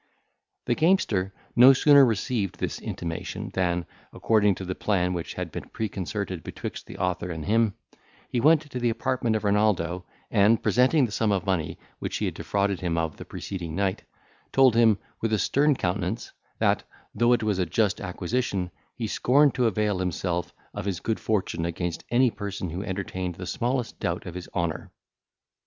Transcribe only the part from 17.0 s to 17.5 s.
though it